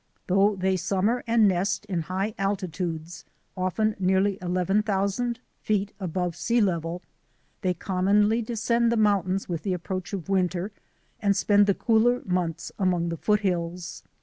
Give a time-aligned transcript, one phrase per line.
[0.25, 3.23] Though they summer and nest in high altitudes—
[3.55, 7.03] often nearly eleven thousand feet above sea level—
[7.61, 10.71] they commonly descend the mountains with the approach of winter
[11.21, 14.01] and spend the cooler months among the foothills.